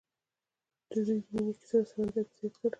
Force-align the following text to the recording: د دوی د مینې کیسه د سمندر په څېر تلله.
د 0.89 0.91
دوی 1.05 1.19
د 1.23 1.27
مینې 1.33 1.53
کیسه 1.59 1.77
د 1.83 1.87
سمندر 1.91 2.23
په 2.27 2.33
څېر 2.37 2.51
تلله. 2.53 2.69